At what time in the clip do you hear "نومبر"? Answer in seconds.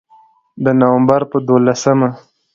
0.79-1.21